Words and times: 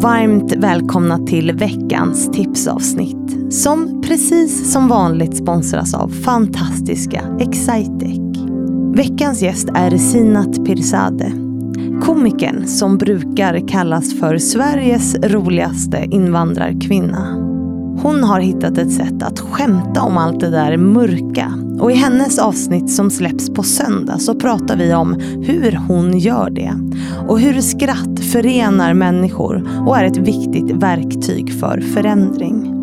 varmt 0.00 0.52
välkomna 0.56 1.18
till 1.26 1.52
veckans 1.52 2.30
tipsavsnitt 2.30 3.52
som 3.54 4.02
precis 4.02 4.72
som 4.72 4.88
vanligt 4.88 5.36
sponsras 5.36 5.94
av 5.94 6.08
fantastiska 6.08 7.22
Excitec. 7.40 8.18
Veckans 8.94 9.42
gäst 9.42 9.68
är 9.74 9.96
Sinat 9.96 10.64
Pirzadeh. 10.66 11.32
Komikern 12.02 12.66
som 12.66 12.98
brukar 12.98 13.68
kallas 13.68 14.20
för 14.20 14.38
Sveriges 14.38 15.14
roligaste 15.14 16.08
invandrarkvinna. 16.10 17.26
Hon 18.02 18.24
har 18.24 18.40
hittat 18.40 18.78
ett 18.78 18.92
sätt 18.92 19.22
att 19.22 19.40
skämta 19.40 20.02
om 20.02 20.18
allt 20.18 20.40
det 20.40 20.50
där 20.50 20.76
mörka. 20.76 21.52
Och 21.80 21.92
i 21.92 21.94
hennes 21.94 22.38
avsnitt 22.38 22.90
som 22.90 23.10
släpps 23.10 23.50
på 23.50 23.62
söndag 23.62 24.18
så 24.18 24.34
pratar 24.34 24.76
vi 24.76 24.94
om 24.94 25.14
hur 25.42 25.72
hon 25.88 26.18
gör 26.18 26.50
det. 26.50 26.72
Och 27.28 27.40
hur 27.40 27.60
skratt 27.60 28.20
förenar 28.32 28.94
människor 28.94 29.68
och 29.86 29.98
är 29.98 30.04
ett 30.04 30.16
viktigt 30.16 30.70
verktyg 30.70 31.60
för 31.60 31.80
förändring. 31.80 32.74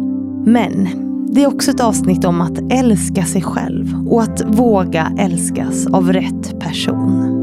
Men 0.45 0.88
det 1.31 1.44
är 1.44 1.48
också 1.48 1.72
ett 1.72 1.81
avsnitt 1.81 2.26
om 2.26 2.42
att 2.42 2.72
älska 2.72 3.26
sig 3.26 3.42
själv 3.42 4.08
och 4.08 4.22
att 4.22 4.44
våga 4.48 5.12
älskas 5.18 5.88
av 5.88 6.14
rätt 6.14 6.59
person. 6.59 7.34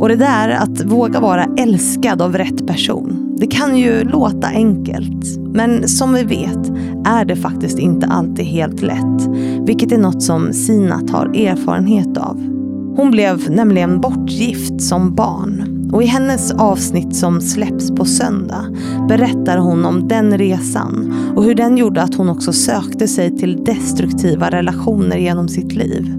Och 0.00 0.08
det 0.08 0.16
där 0.16 0.50
att 0.50 0.84
våga 0.84 1.20
vara 1.20 1.46
älskad 1.58 2.22
av 2.22 2.38
rätt 2.38 2.66
person, 2.66 3.36
det 3.38 3.46
kan 3.46 3.76
ju 3.76 4.04
låta 4.04 4.46
enkelt. 4.48 5.37
Men 5.54 5.88
som 5.88 6.14
vi 6.14 6.22
vet 6.22 6.68
är 7.06 7.24
det 7.24 7.36
faktiskt 7.36 7.78
inte 7.78 8.06
alltid 8.06 8.44
helt 8.44 8.82
lätt. 8.82 9.28
Vilket 9.66 9.92
är 9.92 9.98
något 9.98 10.22
som 10.22 10.52
Sinat 10.52 11.10
har 11.10 11.26
erfarenhet 11.26 12.16
av. 12.16 12.36
Hon 12.96 13.10
blev 13.10 13.50
nämligen 13.50 14.00
bortgift 14.00 14.82
som 14.82 15.14
barn. 15.14 15.74
Och 15.92 16.02
i 16.02 16.06
hennes 16.06 16.50
avsnitt 16.50 17.16
som 17.16 17.40
släpps 17.40 17.90
på 17.90 18.04
söndag 18.04 18.64
berättar 19.08 19.58
hon 19.58 19.84
om 19.84 20.08
den 20.08 20.38
resan 20.38 21.14
och 21.36 21.44
hur 21.44 21.54
den 21.54 21.76
gjorde 21.76 22.02
att 22.02 22.14
hon 22.14 22.28
också 22.28 22.52
sökte 22.52 23.08
sig 23.08 23.36
till 23.36 23.64
destruktiva 23.64 24.50
relationer 24.50 25.16
genom 25.16 25.48
sitt 25.48 25.72
liv. 25.72 26.14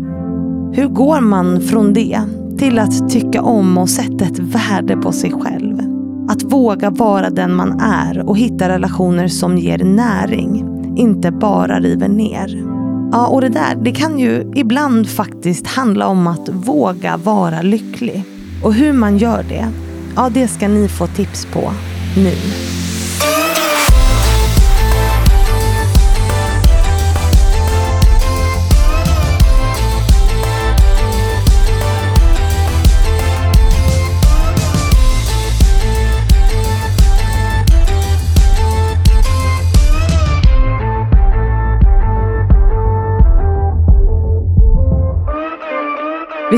Hur 0.73 0.87
går 0.87 1.21
man 1.21 1.61
från 1.61 1.93
det 1.93 2.21
till 2.57 2.79
att 2.79 3.09
tycka 3.09 3.41
om 3.41 3.77
och 3.77 3.89
sätta 3.89 4.25
ett 4.25 4.39
värde 4.39 4.97
på 4.97 5.11
sig 5.11 5.31
själv? 5.31 5.88
Att 6.29 6.43
våga 6.43 6.89
vara 6.89 7.29
den 7.29 7.55
man 7.55 7.79
är 7.79 8.29
och 8.29 8.37
hitta 8.37 8.69
relationer 8.69 9.27
som 9.27 9.57
ger 9.57 9.83
näring, 9.83 10.65
inte 10.97 11.31
bara 11.31 11.79
river 11.79 12.07
ner. 12.07 12.63
Ja, 13.11 13.27
och 13.27 13.41
det 13.41 13.49
där, 13.49 13.75
det 13.75 13.91
kan 13.91 14.19
ju 14.19 14.51
ibland 14.55 15.09
faktiskt 15.09 15.67
handla 15.67 16.07
om 16.07 16.27
att 16.27 16.49
våga 16.49 17.17
vara 17.17 17.61
lycklig. 17.61 18.23
Och 18.63 18.73
hur 18.73 18.93
man 18.93 19.17
gör 19.17 19.45
det, 19.49 19.67
ja 20.15 20.29
det 20.33 20.47
ska 20.47 20.67
ni 20.67 20.87
få 20.87 21.07
tips 21.07 21.45
på 21.45 21.71
nu. 22.15 22.33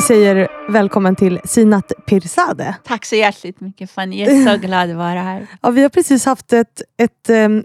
Vi 0.01 0.05
säger 0.05 0.47
välkommen 0.69 1.15
till 1.15 1.39
Sinat 1.43 1.91
Pirzadeh. 2.05 2.75
Tack 2.83 3.05
så 3.05 3.15
hjärtligt 3.15 3.59
mycket 3.59 3.91
Fanny. 3.91 4.19
Jag 4.19 4.33
är 4.33 4.45
så 4.45 4.57
glad 4.67 4.89
att 4.89 4.95
vara 4.95 5.21
här. 5.21 5.47
Ja, 5.61 5.71
vi 5.71 5.81
har 5.81 5.89
precis 5.89 6.25
haft 6.25 6.53
ett, 6.53 6.81
ett 6.97 7.29
um, 7.29 7.63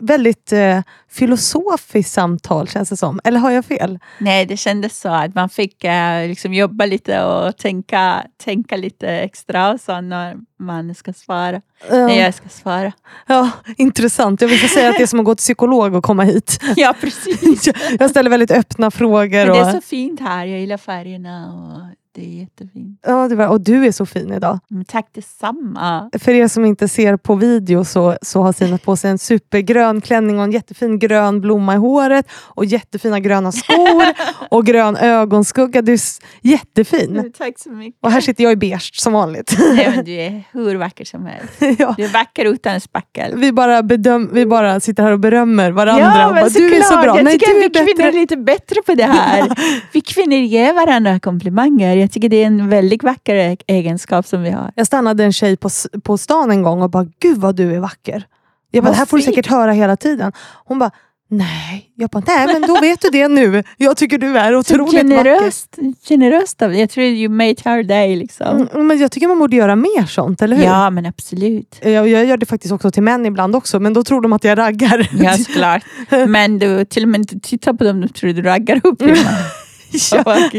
väldigt 0.00 0.52
uh, 0.52 0.80
filosofiskt 1.10 2.12
samtal 2.12 2.68
känns 2.68 2.88
det 2.88 2.96
som. 2.96 3.20
Eller 3.24 3.38
har 3.38 3.50
jag 3.50 3.64
fel? 3.64 3.98
Nej, 4.18 4.46
det 4.46 4.56
kändes 4.56 5.00
så 5.00 5.08
att 5.08 5.34
man 5.34 5.48
fick 5.48 5.84
uh, 5.84 6.28
liksom 6.28 6.54
jobba 6.54 6.86
lite 6.86 7.24
och 7.24 7.56
tänka, 7.56 8.26
tänka 8.44 8.76
lite 8.76 9.08
extra 9.08 9.72
och 9.72 9.80
så 9.80 10.00
när 10.00 10.36
man 10.58 10.94
ska 10.94 11.12
svara. 11.12 11.60
Ja. 11.90 12.06
När 12.06 12.20
jag 12.20 12.34
ska 12.34 12.48
svara. 12.48 12.92
Ja, 13.26 13.50
intressant. 13.76 14.40
Jag 14.40 14.48
vill 14.48 14.68
säga 14.68 14.90
att 14.90 14.96
det 14.96 15.02
är 15.02 15.06
som 15.06 15.20
att 15.20 15.26
gå 15.26 15.34
till 15.34 15.42
psykolog 15.42 15.94
och 15.94 16.04
komma 16.04 16.22
hit. 16.24 16.60
Ja, 16.76 16.94
precis. 17.00 17.68
jag 17.98 18.10
ställer 18.10 18.30
väldigt 18.30 18.50
öppna 18.50 18.90
frågor. 18.90 19.46
Men 19.46 19.54
det 19.54 19.58
är 19.58 19.72
så 19.72 19.80
fint 19.80 20.20
här. 20.20 20.46
Jag 20.46 20.60
gillar 20.60 20.76
färgerna. 20.76 21.52
Och 21.52 22.03
det 22.14 22.20
är 22.20 22.40
jättefint. 22.40 23.00
Ja, 23.06 23.28
det 23.28 23.36
var, 23.36 23.48
och 23.48 23.60
du 23.60 23.86
är 23.86 23.92
så 23.92 24.06
fin 24.06 24.32
idag. 24.32 24.58
Men 24.68 24.84
tack 24.84 25.06
detsamma. 25.14 26.10
För 26.18 26.32
er 26.32 26.48
som 26.48 26.64
inte 26.64 26.88
ser 26.88 27.16
på 27.16 27.34
video 27.34 27.84
så, 27.84 28.16
så 28.22 28.42
har 28.42 28.52
Sina 28.52 28.78
på 28.78 28.96
sig 28.96 29.10
en 29.10 29.18
supergrön 29.18 30.00
klänning 30.00 30.38
och 30.38 30.44
en 30.44 30.52
jättefin 30.52 30.98
grön 30.98 31.40
blomma 31.40 31.74
i 31.74 31.76
håret 31.76 32.26
och 32.32 32.64
jättefina 32.64 33.20
gröna 33.20 33.52
skor 33.52 34.04
och 34.50 34.66
grön 34.66 34.96
ögonskugga. 34.96 35.82
Du 35.82 35.92
är 35.92 36.00
jättefin. 36.42 37.32
Tack 37.38 37.58
så 37.58 37.70
mycket. 37.70 38.04
Och 38.04 38.10
här 38.10 38.20
sitter 38.20 38.44
jag 38.44 38.52
i 38.52 38.56
beige 38.56 39.00
som 39.00 39.12
vanligt. 39.12 39.56
Nej, 39.74 39.92
men 39.96 40.04
du 40.04 40.12
är 40.12 40.42
hur 40.52 40.76
vacker 40.76 41.04
som 41.04 41.26
helst. 41.26 41.54
ja. 41.78 41.94
Du 41.96 42.04
är 42.04 42.12
vacker 42.12 42.44
utan 42.44 42.80
spackel. 42.80 43.38
Vi 43.38 43.52
bara, 43.52 43.82
bedöm, 43.82 44.30
vi 44.32 44.46
bara 44.46 44.80
sitter 44.80 45.02
här 45.02 45.12
och 45.12 45.20
berömmer 45.20 45.70
varandra. 45.70 46.02
Ja, 46.02 46.28
och 46.28 46.34
bara, 46.34 46.48
du 46.48 46.76
är 46.76 46.82
så 46.82 46.96
bra. 46.96 47.16
Jag 47.16 47.24
Nej, 47.24 47.38
tycker 47.38 47.54
du 47.54 47.80
att 47.80 47.88
vi 47.88 47.92
kvinnor 47.92 48.08
är 48.08 48.12
lite 48.12 48.36
bättre 48.36 48.82
på 48.82 48.94
det 48.94 49.04
här. 49.04 49.48
vi 49.92 50.00
kvinnor 50.00 50.38
ger 50.38 50.72
varandra 50.72 51.20
komplimanger 51.20 52.03
jag 52.04 52.12
tycker 52.12 52.28
det 52.28 52.42
är 52.42 52.46
en 52.46 52.68
väldigt 52.68 53.02
vacker 53.02 53.56
egenskap 53.66 54.26
som 54.26 54.42
vi 54.42 54.50
har. 54.50 54.72
Jag 54.76 54.86
stannade 54.86 55.24
en 55.24 55.32
tjej 55.32 55.56
på, 55.56 55.68
på 56.02 56.18
stan 56.18 56.50
en 56.50 56.62
gång 56.62 56.82
och 56.82 56.90
bara, 56.90 57.06
gud 57.20 57.38
vad 57.38 57.56
du 57.56 57.74
är 57.74 57.80
vacker. 57.80 58.26
Jag 58.70 58.84
bara, 58.84 58.90
det 58.90 58.96
här 58.96 59.06
får 59.06 59.16
du 59.16 59.22
säkert 59.22 59.46
höra 59.46 59.72
hela 59.72 59.96
tiden. 59.96 60.32
Hon 60.64 60.78
bara, 60.78 60.90
Nej, 61.28 61.90
jag 61.94 62.10
bara, 62.10 62.22
nej 62.26 62.46
men 62.46 62.62
då 62.62 62.80
vet 62.80 63.00
du 63.00 63.10
det 63.10 63.28
nu. 63.28 63.62
Jag 63.76 63.96
tycker 63.96 64.18
du 64.18 64.38
är 64.38 64.56
otroligt 64.56 64.94
generöst, 64.94 65.68
vacker. 65.76 66.08
Generöst 66.08 66.62
av 66.62 66.74
Jag 66.74 66.90
tror 66.90 67.06
you 67.06 67.28
made 67.28 67.56
her 67.64 67.82
day. 67.82 68.16
Liksom. 68.16 68.68
Mm, 68.72 68.86
men 68.86 68.98
jag 68.98 69.12
tycker 69.12 69.28
man 69.28 69.38
borde 69.38 69.56
göra 69.56 69.76
mer 69.76 70.06
sånt, 70.06 70.42
eller 70.42 70.56
hur? 70.56 70.64
Ja, 70.64 70.90
men 70.90 71.06
absolut. 71.06 71.80
Jag, 71.82 72.08
jag 72.08 72.24
gör 72.24 72.36
det 72.36 72.46
faktiskt 72.46 72.72
också 72.72 72.90
till 72.90 73.02
män 73.02 73.26
ibland 73.26 73.56
också, 73.56 73.80
men 73.80 73.92
då 73.92 74.04
tror 74.04 74.20
de 74.20 74.32
att 74.32 74.44
jag 74.44 74.58
raggar. 74.58 75.10
Ja, 75.22 75.36
såklart. 75.36 75.82
Men 76.28 76.58
du, 76.58 76.84
till 76.84 77.02
och 77.02 77.08
med 77.08 77.20
inte 77.20 77.40
tittar 77.40 77.72
på 77.72 77.84
dem, 77.84 78.00
då 78.00 78.08
tror 78.08 78.32
du 78.32 78.42
raggar 78.42 78.80
upp. 78.84 79.02
ja. 80.12 80.50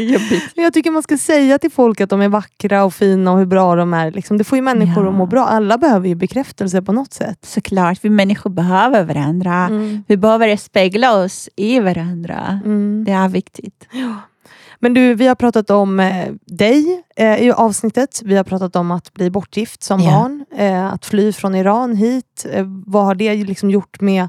Jag 0.54 0.72
tycker 0.72 0.90
man 0.90 1.02
ska 1.02 1.18
säga 1.18 1.58
till 1.58 1.70
folk 1.70 2.00
att 2.00 2.10
de 2.10 2.20
är 2.20 2.28
vackra 2.28 2.84
och 2.84 2.94
fina 2.94 3.32
och 3.32 3.38
hur 3.38 3.46
bra 3.46 3.74
de 3.76 3.94
är. 3.94 4.10
Liksom, 4.10 4.38
det 4.38 4.44
får 4.44 4.56
ju 4.56 4.62
människor 4.62 5.04
ja. 5.04 5.10
att 5.10 5.16
må 5.16 5.26
bra. 5.26 5.46
Alla 5.46 5.78
behöver 5.78 6.08
ju 6.08 6.14
bekräftelse 6.14 6.82
på 6.82 6.92
något 6.92 7.12
sätt. 7.12 7.38
Såklart, 7.42 7.98
vi 8.02 8.10
människor 8.10 8.50
behöver 8.50 9.04
varandra. 9.04 9.54
Mm. 9.54 10.04
Vi 10.08 10.16
behöver 10.16 10.56
spegla 10.56 11.16
oss 11.16 11.48
i 11.56 11.80
varandra. 11.80 12.60
Mm. 12.64 13.04
Det 13.04 13.12
är 13.12 13.28
viktigt. 13.28 13.88
Ja. 13.92 14.14
Men 14.80 14.94
du, 14.94 15.14
vi 15.14 15.26
har 15.26 15.34
pratat 15.34 15.70
om 15.70 16.00
eh, 16.00 16.32
dig 16.46 17.02
eh, 17.16 17.42
i 17.42 17.52
avsnittet. 17.52 18.20
Vi 18.24 18.36
har 18.36 18.44
pratat 18.44 18.76
om 18.76 18.90
att 18.90 19.12
bli 19.14 19.30
bortgift 19.30 19.82
som 19.82 20.00
yeah. 20.00 20.22
barn. 20.22 20.44
Eh, 20.56 20.92
att 20.92 21.06
fly 21.06 21.32
från 21.32 21.54
Iran 21.54 21.96
hit. 21.96 22.46
Eh, 22.52 22.66
vad 22.86 23.04
har 23.04 23.14
det 23.14 23.34
liksom 23.34 23.70
gjort 23.70 24.00
med 24.00 24.28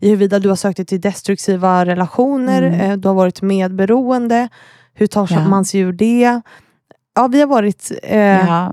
i 0.00 0.08
huruvida 0.08 0.38
du 0.38 0.48
har 0.48 0.56
sökt 0.56 0.76
dig 0.76 0.86
till 0.86 1.00
destruktiva 1.00 1.86
relationer, 1.86 2.62
mm. 2.62 2.80
Eh, 2.80 2.96
du 2.96 3.08
har 3.08 3.14
varit 3.14 3.42
medberoende. 3.42 4.48
Hur 4.94 5.06
tar 5.06 5.28
ja. 5.30 5.48
man 5.48 5.64
sig 5.64 5.80
ur 5.80 5.92
det? 5.92 6.40
Ja, 7.14 7.26
vi 7.26 7.40
har 7.40 7.46
varit 7.46 7.92
eh, 8.02 8.18
ja, 8.18 8.72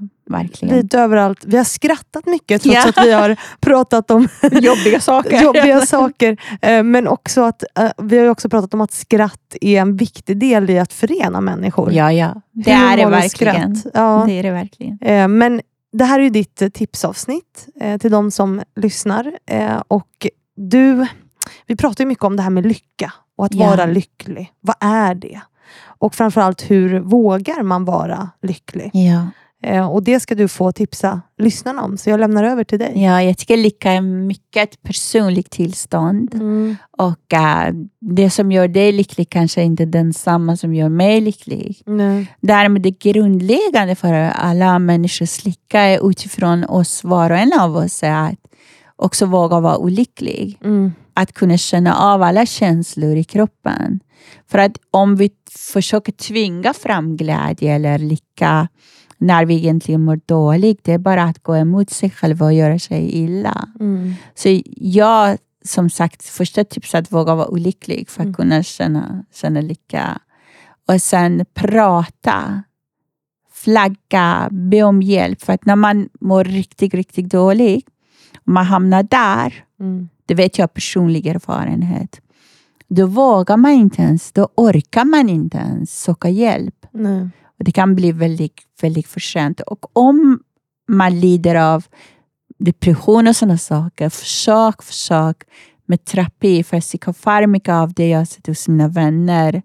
lite 0.62 1.00
överallt. 1.00 1.46
Vi 1.46 1.58
har 1.58 1.64
skrattat 1.64 2.26
mycket 2.26 2.62
trots 2.62 2.76
ja. 2.76 2.90
att 2.90 3.06
vi 3.08 3.12
har 3.12 3.36
pratat 3.60 4.12
om 4.12 4.28
jobbiga 4.52 5.00
saker. 5.00 5.42
jobbiga 5.44 5.82
saker. 5.82 6.38
Eh, 6.62 6.84
men 6.84 7.08
också 7.08 7.42
att 7.42 7.64
eh, 7.80 7.92
vi 7.98 8.18
har 8.18 8.28
också 8.28 8.50
pratat 8.50 8.74
om 8.74 8.82
att 8.82 8.92
skratt 8.92 9.56
är 9.62 9.82
en 9.82 9.98
viktig 9.98 10.38
del 10.38 10.70
i 10.70 10.80
att 10.80 10.94
förena 10.94 11.42
människor. 11.42 11.94
Ja, 11.94 12.12
ja. 12.12 12.42
Det 12.52 12.72
är 12.72 12.98
det 12.98 13.06
verkligen. 13.06 13.82
Ja. 13.94 14.24
Det 14.28 14.34
är 14.34 14.44
det 14.44 14.52
verkligen. 14.52 15.00
Eh, 15.02 15.28
men 15.28 15.62
det 15.94 16.06
här 16.06 16.20
är 16.20 16.30
ditt 16.30 16.74
tipsavsnitt 16.74 17.68
eh, 17.82 17.98
till 17.98 18.12
de 18.12 18.32
som 18.32 18.62
lyssnar. 18.76 19.32
och 19.88 20.28
du, 20.58 21.08
vi 21.66 21.76
pratar 21.76 22.04
ju 22.04 22.08
mycket 22.08 22.24
om 22.24 22.36
det 22.36 22.44
här 22.44 22.50
med 22.50 22.66
lycka 22.66 23.14
och 23.38 23.46
att 23.46 23.54
ja. 23.54 23.68
vara 23.68 23.86
lycklig. 23.86 24.52
Vad 24.60 24.76
är 24.80 25.16
det? 25.16 25.42
Och 26.00 26.16
framförallt, 26.16 26.72
hur 26.72 27.00
vågar 27.00 27.64
man 27.64 27.86
vara 27.86 28.30
lycklig? 28.42 28.92
Eh, 29.64 29.92
och 29.92 30.04
det 30.04 30.20
ska 30.20 30.36
du 30.36 30.48
få 30.48 30.72
tipsa 30.72 31.22
lyssnarna 31.38 31.84
om, 31.84 31.98
så 31.98 32.10
jag 32.10 32.20
lämnar 32.20 32.44
över 32.44 32.64
till 32.64 32.80
dig. 32.80 33.04
Ja, 33.04 33.22
jag 33.24 33.38
tycker 33.38 33.58
lycka 33.58 33.92
är 33.92 34.02
mycket 34.02 34.64
ett 34.64 34.84
personligt 34.84 35.52
tillstånd. 35.52 36.34
Mm. 36.34 36.76
Och 36.98 37.34
uh, 37.34 37.76
det 38.00 38.30
som 38.30 38.52
gör 38.52 38.68
dig 38.68 38.92
lycklig 38.92 39.30
kanske 39.30 39.64
inte 39.64 39.84
är 39.84 39.88
densamma 39.88 40.58
som 40.58 40.74
gör 40.74 40.90
mig 40.90 41.22
lycklig. 41.22 41.82
Nej. 41.86 42.36
Därmed 42.42 42.82
det 42.82 43.00
grundläggande 43.00 43.96
för 43.96 44.14
alla 44.14 44.80
människors 44.80 45.46
lycka 45.46 45.82
är 45.82 46.10
utifrån 46.10 46.64
oss, 46.64 47.04
var 47.04 47.30
och 47.30 47.38
en 47.38 47.60
av 47.60 47.76
oss, 47.76 48.04
är 48.04 48.30
att 48.30 48.40
också 48.98 49.26
våga 49.26 49.60
vara 49.60 49.78
olycklig. 49.78 50.60
Mm. 50.64 50.92
Att 51.14 51.34
kunna 51.34 51.58
känna 51.58 51.96
av 51.96 52.22
alla 52.22 52.46
känslor 52.46 53.16
i 53.16 53.24
kroppen. 53.24 54.00
För 54.48 54.58
att 54.60 54.78
om 54.92 55.16
vi 55.16 55.30
försöker 55.74 56.12
tvinga 56.12 56.74
fram 56.74 57.18
glädje 57.18 57.76
eller 57.76 57.98
lycka 57.98 58.68
när 59.18 59.46
vi 59.46 59.56
egentligen 59.56 60.02
mår 60.06 60.20
dåligt. 60.26 60.84
Det 60.84 60.94
är 60.94 60.98
bara 60.98 61.24
att 61.24 61.44
gå 61.44 61.56
emot 61.56 61.90
sig 61.90 62.10
själv 62.10 62.44
och 62.44 62.54
göra 62.54 62.80
sig 62.80 63.12
illa. 63.12 63.68
Mm. 63.80 64.14
Så 64.36 64.62
jag, 64.76 65.38
som 65.66 65.90
sagt, 65.90 66.24
första 66.26 66.64
tipset 66.64 67.00
att 67.00 67.12
våga 67.12 67.36
vara 67.36 67.48
olycklig 67.48 68.10
för 68.10 68.22
att 68.22 68.26
Mm. 68.26 68.34
kunna 68.34 68.64
känna, 68.64 69.24
känna 69.34 69.62
lycka. 69.62 70.20
Och 70.88 71.02
sen 71.02 71.46
prata, 71.54 72.64
flagga, 73.54 74.48
be 74.52 74.84
om 74.84 75.02
hjälp. 75.02 75.42
För 75.42 75.54
att 75.54 75.66
när 75.66 75.76
man 75.76 76.10
mår 76.22 76.44
riktigt, 76.44 76.94
riktigt 76.94 77.30
dåligt, 77.32 77.88
man 78.48 78.66
hamnar 78.66 79.04
där, 79.04 79.64
Mm. 79.80 80.10
det 80.26 80.34
vet 80.34 80.58
jag 80.58 80.64
av 80.64 80.68
personlig 80.68 81.28
erfarenhet, 81.28 82.22
då 82.88 83.06
vågar 83.06 83.58
man 83.58 83.72
inte 83.72 84.02
ens, 84.02 84.32
då 84.32 84.50
orkar 84.56 85.06
man 85.06 85.30
inte 85.30 85.58
ens 85.58 86.02
söka 86.02 86.30
hjälp. 86.30 86.86
Nej. 86.92 87.30
Och 87.60 87.64
det 87.64 87.72
kan 87.72 87.96
bli 87.96 88.12
väldigt, 88.12 88.62
väldigt 88.82 89.08
för 89.08 89.20
sent. 89.20 89.62
Och 89.62 89.98
om 89.98 90.40
man 90.88 91.20
lider 91.20 91.56
av 91.56 91.86
depression 92.60 93.28
och 93.28 93.36
sådana 93.36 93.58
saker, 93.58 94.10
försök, 94.10 94.84
försök 94.84 95.44
med 95.86 96.06
terapi. 96.06 96.64
För 96.64 96.82
psykofarmika 96.82 97.76
av 97.76 97.94
det 97.94 98.10
jag 98.10 98.18
har 98.20 98.26
sett 98.26 98.48
hos 98.48 98.68
mina 98.68 98.88
vänner, 98.88 99.62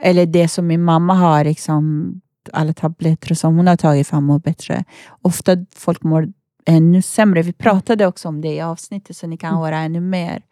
eller 0.00 0.26
det 0.26 0.48
som 0.48 0.66
min 0.66 0.82
mamma 0.82 1.14
har, 1.14 1.44
liksom, 1.44 2.12
alla 2.52 2.72
tabletter 2.72 3.34
som 3.34 3.56
hon 3.56 3.66
har 3.66 3.76
tagit 3.76 4.06
för 4.08 4.16
att 4.16 4.22
må 4.22 4.38
bättre. 4.38 4.84
Ofta 5.22 5.56
folk 5.76 6.02
mår 6.02 6.28
ännu 6.66 7.02
sämre. 7.02 7.42
Vi 7.42 7.52
pratade 7.52 8.06
också 8.06 8.28
om 8.28 8.40
det 8.40 8.54
i 8.54 8.60
avsnittet, 8.60 9.16
så 9.16 9.26
ni 9.26 9.36
kan 9.36 9.56
höra 9.56 9.78
ännu 9.78 10.00
mer. 10.00 10.42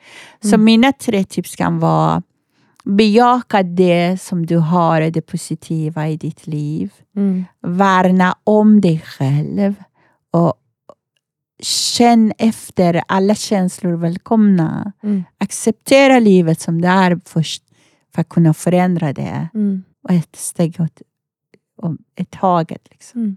Så 0.42 0.48
Mm. 0.54 0.64
mina 0.64 0.92
tre 0.92 1.24
tips 1.24 1.56
kan 1.56 1.78
vara 1.78 2.22
bejaka 2.84 3.62
det 3.62 4.22
som 4.22 4.46
du 4.46 4.56
har, 4.56 5.00
det 5.00 5.22
positiva 5.22 6.08
i 6.08 6.16
ditt 6.16 6.46
liv. 6.46 6.92
Mm. 7.16 7.44
Värna 7.62 8.36
om 8.44 8.80
dig 8.80 8.98
själv 9.06 9.74
och 10.30 10.54
känn 11.62 12.32
efter 12.38 13.02
alla 13.08 13.34
känslor 13.34 13.92
välkomna. 13.92 14.92
Mm. 15.02 15.24
Acceptera 15.38 16.18
livet 16.18 16.60
som 16.60 16.80
det 16.80 16.88
är 16.88 17.20
först 17.24 17.62
för 18.14 18.20
att 18.20 18.28
kunna 18.28 18.54
förändra 18.54 19.12
det. 19.12 19.48
Mm. 19.54 19.84
Och 20.04 20.10
ett 20.10 20.36
steg 20.36 20.76
åt, 20.80 21.02
om 21.82 21.98
ett 22.14 22.30
taget 22.30 22.88
liksom, 22.90 23.20
Mm. 23.20 23.36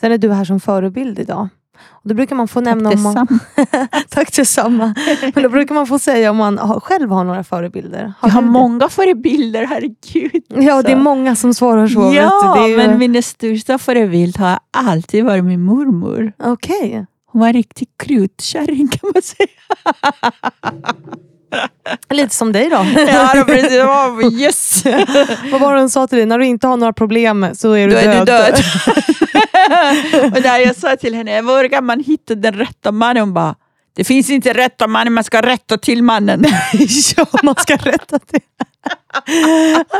Sen 0.00 0.12
är 0.12 0.18
du 0.18 0.32
här 0.32 0.44
som 0.44 0.60
förebild 0.60 1.18
idag. 1.18 1.48
Och 1.88 2.08
då 2.08 2.14
brukar 2.14 2.36
man 2.36 2.48
få 2.48 2.60
nämna 2.60 2.90
Tack 2.90 2.96
om 2.96 3.02
man... 3.02 3.26
Tack 4.08 4.36
detsamma. 4.36 4.94
Men 5.34 5.42
då 5.42 5.48
brukar 5.48 5.74
man 5.74 5.86
få 5.86 5.98
säga 5.98 6.30
om 6.30 6.36
man 6.36 6.58
har, 6.58 6.80
själv 6.80 7.10
har 7.10 7.24
några 7.24 7.44
förebilder. 7.44 8.12
Jag 8.22 8.28
har 8.28 8.40
du 8.40 8.46
det? 8.46 8.52
många 8.52 8.88
förebilder, 8.88 9.66
herregud. 9.66 10.42
Ja, 10.48 10.82
det 10.82 10.92
är 10.92 10.96
Så. 10.96 11.02
många 11.02 11.36
som 11.36 11.54
svarar 11.54 11.88
så. 11.88 12.12
Ja, 12.14 12.68
ju- 12.68 12.76
men 12.76 12.98
min 12.98 13.22
största 13.22 13.78
förebild 13.78 14.36
har 14.38 14.58
alltid 14.70 15.24
varit 15.24 15.44
min 15.44 15.62
mormor. 15.64 16.32
Okej. 16.38 17.06
Hon 17.32 17.40
var 17.40 17.46
en 17.48 17.52
riktig 17.54 17.88
krutkärring 17.96 18.88
kan 18.88 19.10
man 19.14 19.22
säga. 19.22 19.48
Lite 22.10 22.34
som 22.34 22.52
dig 22.52 22.68
då. 22.70 22.86
Ja, 23.08 23.44
precis. 23.46 23.78
Oh, 23.78 24.32
yes! 24.40 24.84
Vad 25.52 25.60
var 25.60 25.74
det 25.74 25.80
hon 25.80 25.90
sa 25.90 26.06
till 26.06 26.18
dig? 26.18 26.26
När 26.26 26.38
du 26.38 26.46
inte 26.46 26.66
har 26.66 26.76
några 26.76 26.92
problem 26.92 27.46
så 27.54 27.72
är 27.72 27.88
du 27.88 27.92
Då 27.94 27.98
är 28.00 28.04
död. 28.26 28.26
du 28.26 28.32
död. 28.32 28.54
och 30.36 30.42
där 30.42 30.58
jag 30.58 30.76
sa 30.76 30.96
till 30.96 31.14
henne, 31.14 31.42
vågar 31.42 31.80
man 31.82 32.00
hitta 32.00 32.34
den 32.34 32.52
rätta 32.54 32.92
mannen? 32.92 33.20
Hon 33.22 33.34
bara, 33.34 33.54
det 33.96 34.04
finns 34.04 34.30
inte 34.30 34.52
rätta 34.52 34.86
mannen, 34.86 35.12
man 35.12 35.24
ska 35.24 35.40
rätta 35.42 35.78
till 35.78 36.02
mannen. 36.02 36.44
ja, 37.16 37.26
man 37.42 37.54
ska 37.58 37.76
rätta 37.76 38.18
till. 38.18 38.40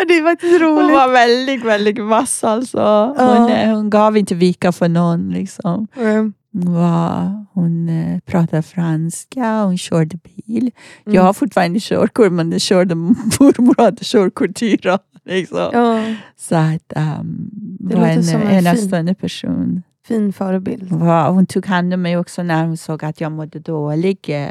det 0.09 0.15
är 0.17 0.25
faktiskt 0.25 0.53
Hon 0.63 0.71
roligt. 0.79 0.97
var 0.97 1.09
väldigt, 1.09 1.65
väldigt 1.65 1.99
vass 1.99 2.45
alltså. 2.45 3.15
Hon, 3.19 3.51
eh, 3.51 3.75
hon 3.75 3.91
gav 3.91 4.17
inte 4.17 4.35
vika 4.35 4.73
för 4.73 4.89
någon. 4.89 5.29
Liksom. 5.31 5.87
Mm. 5.97 6.33
Hon, 6.53 6.75
var, 6.75 7.40
hon 7.61 7.89
eh, 7.89 8.19
pratade 8.21 8.63
franska, 8.63 9.63
hon 9.65 9.79
körde 9.79 10.17
bil. 10.17 10.71
Mm. 11.07 11.15
Jag 11.17 11.23
har 11.23 11.33
fortfarande 11.33 11.79
körkort, 11.81 12.33
men 12.33 12.51
det 12.51 12.61
körde 12.61 12.95
mormor 13.41 13.75
hade 13.79 14.05
körkort 14.05 14.59
fyra. 14.59 14.99
Liksom. 15.25 15.71
Ja, 15.73 16.15
Så 16.37 16.55
att 16.57 16.93
um, 17.21 17.51
Det 17.81 17.97
var 17.97 18.07
en 18.07 18.29
en 18.29 18.43
enastående 18.67 19.15
person. 19.15 19.83
fin 20.07 20.33
förebild. 20.33 20.93
Hon 21.29 21.47
tog 21.47 21.67
hand 21.67 21.95
om 21.95 22.03
mig 22.03 22.17
också 22.17 22.43
när 22.43 22.67
hon 22.67 22.77
såg 22.77 23.05
att 23.05 23.21
jag 23.21 23.33
mådde 23.33 23.59
dåligt 23.59 24.29
eh, 24.29 24.49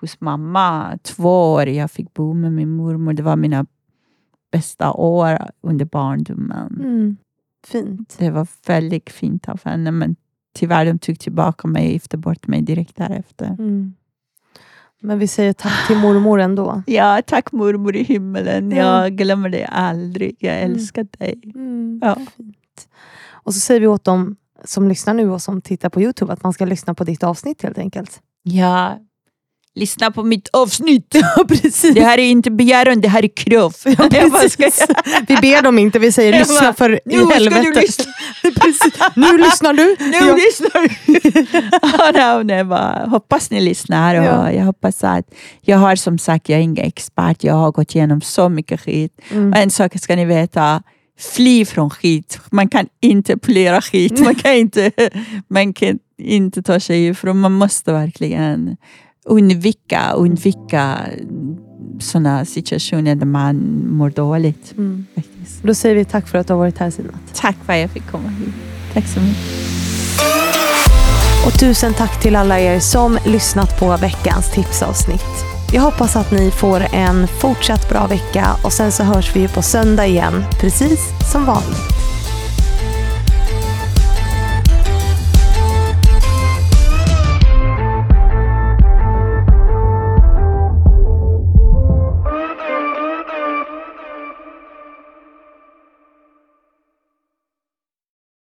hos 0.00 0.20
mamma. 0.20 0.98
Två 1.02 1.52
år 1.52 1.68
jag 1.68 1.90
fick 1.90 2.14
bo 2.14 2.32
med 2.34 2.52
min 2.52 2.70
mormor. 2.70 3.12
Det 3.12 3.22
var 3.22 3.36
mina 3.36 3.66
bästa 4.52 4.92
år 4.92 5.38
under 5.62 5.84
barndomen. 5.84 6.76
Mm. 6.80 7.16
Fint. 7.66 8.16
Det 8.18 8.30
var 8.30 8.46
väldigt 8.66 9.10
fint 9.10 9.48
av 9.48 9.60
henne, 9.64 9.90
men 9.90 10.16
tyvärr 10.54 10.84
de 10.86 10.98
tog 10.98 11.18
tillbaka 11.18 11.68
mig 11.68 11.86
och 11.86 11.92
gifte 11.92 12.16
bort 12.16 12.46
mig 12.46 12.62
direkt 12.62 12.96
därefter. 12.96 13.46
Mm. 13.46 13.94
Men 15.00 15.18
vi 15.18 15.28
säger 15.28 15.52
tack 15.52 15.86
till 15.86 15.96
mormor 15.96 16.40
ändå. 16.40 16.82
Ja, 16.86 17.22
tack 17.26 17.52
mormor 17.52 17.96
i 17.96 18.02
himmelen. 18.02 18.70
Ja. 18.70 18.76
Jag 19.02 19.16
glömmer 19.16 19.48
dig 19.48 19.64
aldrig. 19.70 20.36
Jag 20.38 20.58
Mm. 20.60 20.72
älskar 20.72 21.06
dig. 21.18 21.40
Mm. 21.54 22.00
Ja. 22.02 22.16
Fint. 22.36 22.88
Och 23.30 23.54
så 23.54 23.60
säger 23.60 23.80
vi 23.80 23.86
åt 23.86 24.04
dem 24.04 24.36
som 24.64 24.88
lyssnar 24.88 25.14
nu 25.14 25.30
och 25.30 25.42
som 25.42 25.60
tittar 25.62 25.88
på 25.88 26.00
Youtube 26.00 26.32
att 26.32 26.42
man 26.42 26.52
ska 26.52 26.64
lyssna 26.64 26.94
på 26.94 27.04
ditt 27.04 27.22
avsnitt 27.22 27.62
helt 27.62 27.78
enkelt. 27.78 28.20
ja, 28.42 28.98
lyssna 29.74 30.10
på 30.10 30.22
mitt 30.22 30.48
avsnitt. 30.52 31.14
Ja, 31.36 31.44
precis. 31.48 31.94
Det 31.94 32.04
här 32.04 32.18
är 32.18 32.22
inte 32.30 32.50
begäran, 32.50 33.00
det 33.00 33.08
här 33.08 33.24
är 33.24 33.36
krav. 33.36 33.74
Ja. 33.84 33.92
Vi 35.28 35.36
ber 35.36 35.62
dem 35.62 35.78
inte, 35.78 35.98
vi 35.98 36.12
säger 36.12 36.38
lyssna 36.38 36.60
bara, 36.60 36.72
för 36.74 36.90
i 36.94 37.00
Nu 37.04 37.24
ska 37.24 37.34
helvete. 37.34 37.60
du 37.74 37.80
lyssna. 37.80 38.04
Nu 39.16 39.38
lyssnar 39.38 39.72
du. 39.72 39.96
Nu 39.98 40.16
Ja. 40.16 40.36
lyssnar 40.36 40.88
du. 42.12 42.18
ja, 42.18 42.42
nej, 42.42 42.64
bara, 42.64 43.06
hoppas 43.06 43.50
ni 43.50 43.60
lyssnar. 43.60 44.14
Och 44.14 44.24
Ja. 44.24 44.52
Jag 44.52 44.64
hoppas 44.64 45.04
att 45.04 45.34
jag 45.60 45.78
har 45.78 45.96
som 45.96 46.18
sagt, 46.18 46.48
jag 46.48 46.58
är 46.58 46.62
ingen 46.62 46.84
expert. 46.86 47.44
Jag 47.44 47.54
har 47.54 47.72
gått 47.72 47.94
igenom 47.94 48.20
så 48.20 48.48
mycket 48.48 48.80
skit. 48.80 49.20
Mm. 49.30 49.52
Och 49.52 49.58
en 49.58 49.70
sak 49.70 49.98
ska 50.00 50.16
ni 50.16 50.24
veta. 50.24 50.82
Fly 51.18 51.64
från 51.64 51.90
skit. 51.90 52.38
Man 52.50 52.68
kan 52.68 52.86
inte 53.02 53.36
polera 53.38 53.80
skit. 53.80 54.18
Man 54.18 54.34
kan 54.34 54.52
inte, 54.52 54.90
man 55.48 55.72
kan 55.72 55.98
inte 56.18 56.62
ta 56.62 56.80
sig 56.80 57.06
ifrån. 57.06 57.40
Man 57.40 57.52
måste 57.52 57.92
verkligen 57.92 58.76
undvika, 59.24 60.12
undvika 60.12 60.98
sådana 62.00 62.44
situationer 62.44 63.14
där 63.14 63.26
man 63.26 63.84
mår 63.90 64.10
dåligt. 64.10 64.72
Mm. 64.76 65.06
Faktiskt. 65.14 65.62
Då 65.62 65.74
säger 65.74 65.96
vi 65.96 66.04
tack 66.04 66.28
för 66.28 66.38
att 66.38 66.46
du 66.46 66.52
har 66.52 66.58
varit 66.58 66.78
här 66.78 66.90
Sinat. 66.90 67.14
Tack 67.34 67.56
för 67.64 67.72
att 67.72 67.78
jag 67.78 67.90
fick 67.90 68.10
komma 68.10 68.28
hit. 68.28 68.54
Tack 68.92 69.06
så 69.06 69.20
mycket. 69.20 69.64
Och 71.46 71.58
tusen 71.60 71.94
tack 71.94 72.22
till 72.22 72.36
alla 72.36 72.60
er 72.60 72.80
som 72.80 73.18
lyssnat 73.26 73.80
på 73.80 73.96
veckans 73.96 74.50
tipsavsnitt. 74.54 75.44
Jag 75.72 75.82
hoppas 75.82 76.16
att 76.16 76.30
ni 76.30 76.50
får 76.50 76.80
en 76.92 77.28
fortsatt 77.28 77.88
bra 77.88 78.06
vecka 78.06 78.46
och 78.64 78.72
sen 78.72 78.92
så 78.92 79.02
hörs 79.02 79.36
vi 79.36 79.48
på 79.48 79.62
söndag 79.62 80.06
igen, 80.06 80.44
precis 80.60 81.00
som 81.32 81.44
vanligt. 81.44 82.03